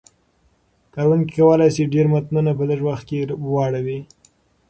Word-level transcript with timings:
کاروونکي 0.93 1.33
کولای 1.37 1.69
شي 1.75 1.83
ډېر 1.93 2.05
متنونه 2.13 2.51
په 2.57 2.63
لږ 2.69 2.79
وخت 2.89 3.03
کې 3.09 3.19
واړوي. 3.53 3.99